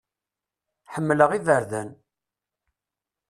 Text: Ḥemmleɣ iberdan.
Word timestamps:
Ḥemmleɣ 0.93 1.31
iberdan. 1.37 1.89